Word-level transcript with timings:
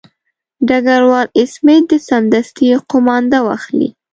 ډګروال 0.67 1.27
سمیت 1.53 1.83
دې 1.89 1.97
سمدستي 2.07 2.67
قومانده 2.91 3.39
واخلي. 3.47 3.89